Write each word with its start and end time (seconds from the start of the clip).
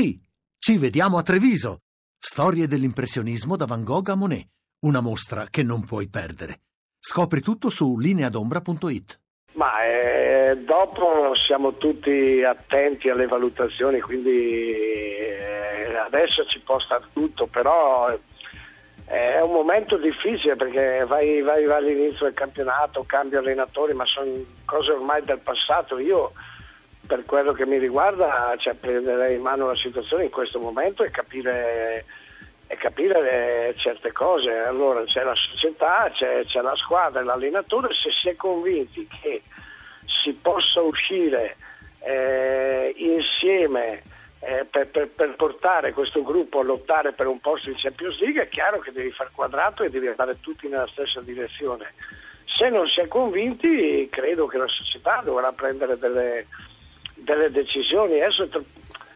Sì, 0.00 0.16
ci 0.60 0.78
vediamo 0.78 1.18
a 1.18 1.24
Treviso. 1.24 1.80
Storie 2.16 2.68
dell'impressionismo 2.68 3.56
da 3.56 3.66
Van 3.66 3.82
Gogh 3.82 4.10
a 4.10 4.14
Monet. 4.14 4.46
Una 4.82 5.00
mostra 5.00 5.48
che 5.50 5.64
non 5.64 5.84
puoi 5.84 6.08
perdere. 6.08 6.60
Scopri 7.00 7.40
tutto 7.40 7.68
su 7.68 7.98
lineadombra.it. 7.98 9.20
Ma 9.54 9.84
eh, 9.84 10.56
dopo 10.58 11.34
siamo 11.44 11.78
tutti 11.78 12.44
attenti 12.44 13.08
alle 13.08 13.26
valutazioni, 13.26 13.98
quindi 13.98 14.70
eh, 14.70 15.96
adesso 16.06 16.44
ci 16.46 16.60
può 16.60 16.78
stare 16.78 17.06
tutto, 17.12 17.48
però 17.48 18.08
eh, 18.08 18.20
è 19.04 19.40
un 19.40 19.50
momento 19.50 19.96
difficile 19.96 20.54
perché 20.54 21.06
vai, 21.08 21.42
vai, 21.42 21.64
vai 21.64 21.76
all'inizio 21.76 22.26
del 22.26 22.34
campionato, 22.34 23.02
cambi 23.04 23.34
allenatori, 23.34 23.94
ma 23.94 24.06
sono 24.06 24.30
cose 24.64 24.92
ormai 24.92 25.24
del 25.24 25.40
passato. 25.40 25.98
Io 25.98 26.34
per 27.08 27.24
quello 27.24 27.52
che 27.52 27.66
mi 27.66 27.78
riguarda 27.78 28.54
cioè, 28.58 28.74
prenderei 28.74 29.36
in 29.36 29.40
mano 29.40 29.68
la 29.68 29.76
situazione 29.76 30.24
in 30.24 30.30
questo 30.30 30.60
momento 30.60 31.02
e 31.02 31.10
capire, 31.10 32.04
e 32.66 32.76
capire 32.76 33.74
certe 33.78 34.12
cose. 34.12 34.50
Allora 34.50 35.02
c'è 35.04 35.24
la 35.24 35.34
società, 35.34 36.10
c'è, 36.12 36.44
c'è 36.44 36.60
la 36.60 36.76
squadra 36.76 37.22
l'allenatore, 37.24 37.88
se 37.94 38.10
si 38.12 38.28
è 38.28 38.36
convinti 38.36 39.08
che 39.22 39.42
si 40.22 40.34
possa 40.34 40.82
uscire 40.82 41.56
eh, 42.00 42.92
insieme 42.94 44.02
eh, 44.40 44.66
per, 44.70 44.88
per, 44.88 45.08
per, 45.08 45.34
portare 45.34 45.94
questo 45.94 46.22
gruppo 46.22 46.60
a 46.60 46.64
lottare 46.64 47.12
per 47.12 47.26
un 47.26 47.40
posto 47.40 47.70
in 47.70 47.76
Champions 47.76 48.20
League 48.20 48.42
è 48.42 48.48
chiaro 48.48 48.80
che 48.80 48.92
devi 48.92 49.10
far 49.12 49.30
quadrato 49.32 49.82
e 49.82 49.90
devi 49.90 50.08
andare 50.08 50.40
tutti 50.40 50.68
nella 50.68 50.86
stessa 50.88 51.22
direzione. 51.22 51.94
Se 52.44 52.68
non 52.68 52.86
si 52.86 53.00
è 53.00 53.08
convinti 53.08 54.08
credo 54.10 54.46
che 54.46 54.58
la 54.58 54.68
società 54.68 55.22
dovrà 55.24 55.52
prendere 55.52 55.98
delle 55.98 56.46
delle 57.34 57.50
decisioni. 57.50 58.20
Adesso 58.20 58.48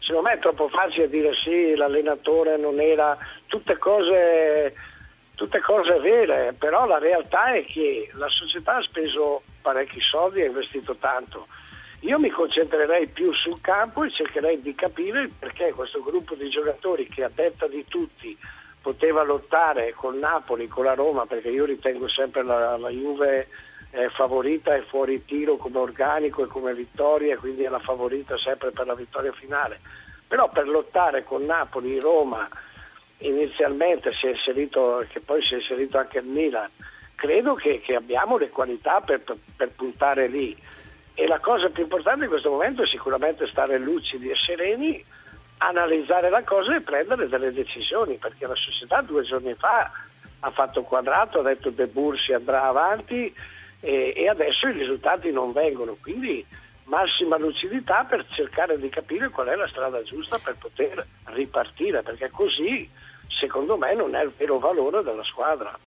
secondo 0.00 0.28
me 0.28 0.34
è 0.34 0.38
troppo 0.38 0.68
facile 0.68 1.08
dire 1.08 1.34
sì, 1.34 1.74
l'allenatore 1.74 2.56
non 2.56 2.80
era, 2.80 3.16
tutte 3.46 3.76
cose, 3.76 4.74
tutte 5.34 5.60
cose 5.60 5.98
vere, 5.98 6.54
però 6.58 6.86
la 6.86 6.98
realtà 6.98 7.52
è 7.52 7.64
che 7.64 8.10
la 8.14 8.28
società 8.28 8.76
ha 8.76 8.82
speso 8.82 9.42
parecchi 9.60 10.00
soldi 10.00 10.40
e 10.40 10.44
ha 10.44 10.46
investito 10.46 10.96
tanto. 10.96 11.46
Io 12.02 12.18
mi 12.18 12.30
concentrerei 12.30 13.08
più 13.08 13.32
sul 13.34 13.60
campo 13.60 14.04
e 14.04 14.10
cercherei 14.10 14.62
di 14.62 14.74
capire 14.74 15.28
perché 15.36 15.72
questo 15.72 16.00
gruppo 16.02 16.34
di 16.34 16.48
giocatori 16.48 17.08
che 17.08 17.24
a 17.24 17.30
detta 17.34 17.66
di 17.66 17.84
tutti 17.88 18.38
poteva 18.80 19.24
lottare 19.24 19.92
con 19.94 20.18
Napoli, 20.18 20.68
con 20.68 20.84
la 20.84 20.94
Roma, 20.94 21.26
perché 21.26 21.48
io 21.48 21.64
ritengo 21.64 22.08
sempre 22.08 22.44
la, 22.44 22.76
la 22.76 22.88
Juve 22.88 23.48
è 23.90 24.08
favorita 24.08 24.74
e 24.74 24.82
fuori 24.82 25.24
tiro 25.24 25.56
come 25.56 25.78
organico 25.78 26.44
e 26.44 26.46
come 26.46 26.74
vittoria, 26.74 27.38
quindi 27.38 27.62
è 27.62 27.68
la 27.68 27.78
favorita 27.78 28.36
sempre 28.36 28.70
per 28.70 28.86
la 28.86 28.94
vittoria 28.94 29.32
finale. 29.32 29.80
Però 30.26 30.50
per 30.50 30.68
lottare 30.68 31.24
con 31.24 31.44
Napoli, 31.44 31.98
Roma, 31.98 32.46
inizialmente 33.18 34.12
si 34.12 34.26
è 34.26 34.30
inserito, 34.30 35.04
che 35.08 35.20
poi 35.20 35.42
si 35.42 35.54
è 35.54 35.56
inserito 35.56 35.96
anche 35.96 36.18
il 36.18 36.26
Milan, 36.26 36.68
credo 37.14 37.54
che, 37.54 37.80
che 37.80 37.94
abbiamo 37.94 38.36
le 38.36 38.50
qualità 38.50 39.00
per, 39.00 39.20
per, 39.20 39.36
per, 39.56 39.70
puntare 39.70 40.28
lì. 40.28 40.56
E 41.14 41.26
la 41.26 41.40
cosa 41.40 41.70
più 41.70 41.84
importante 41.84 42.24
in 42.24 42.30
questo 42.30 42.50
momento 42.50 42.82
è 42.82 42.86
sicuramente 42.86 43.48
stare 43.48 43.78
lucidi 43.78 44.28
e 44.28 44.36
sereni, 44.36 45.02
analizzare 45.58 46.28
la 46.28 46.44
cosa 46.44 46.76
e 46.76 46.82
prendere 46.82 47.26
delle 47.26 47.52
decisioni, 47.52 48.16
perché 48.16 48.46
la 48.46 48.54
società 48.54 49.00
due 49.00 49.22
giorni 49.22 49.54
fa 49.54 49.90
ha 50.40 50.50
fatto 50.50 50.82
quadrato, 50.82 51.40
ha 51.40 51.42
detto 51.42 51.70
De 51.70 51.86
Bursi 51.86 52.32
andrà 52.32 52.64
avanti 52.64 53.34
e, 53.80 54.12
e 54.16 54.28
adesso 54.28 54.68
i 54.68 54.72
risultati 54.72 55.30
non 55.30 55.52
vengono, 55.52 55.96
quindi 56.00 56.44
massima 56.84 57.36
lucidità 57.36 58.04
per 58.04 58.26
cercare 58.30 58.78
di 58.78 58.88
capire 58.88 59.28
qual 59.28 59.48
è 59.48 59.54
la 59.54 59.68
strada 59.68 60.02
giusta 60.02 60.38
per 60.38 60.56
poter 60.58 61.06
ripartire, 61.24 62.02
perché 62.02 62.30
così 62.30 62.88
secondo 63.28 63.76
me 63.76 63.94
non 63.94 64.14
è 64.14 64.22
il 64.22 64.32
vero 64.36 64.58
valore 64.58 65.02
della 65.02 65.24
squadra. 65.24 65.76